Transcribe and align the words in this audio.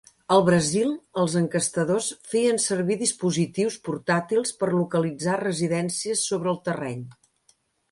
Al 0.35 0.39
Brasil, 0.45 0.93
els 1.23 1.35
enquestadors 1.41 2.07
feien 2.31 2.57
servir 2.63 2.97
dispositius 3.03 3.77
portàtils 3.91 4.55
per 4.63 4.73
localitzar 4.79 5.39
residències 5.45 6.27
sobre 6.33 6.55
el 6.57 6.61
terreny. 6.73 7.09